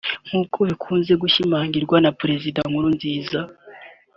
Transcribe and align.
nk’uko 0.27 0.57
bikunze 0.69 1.13
gushimangirwa 1.21 1.95
na 2.03 2.11
Perezida 2.19 2.59
Pierre 2.59 2.71
Nkurunziza 2.71 3.39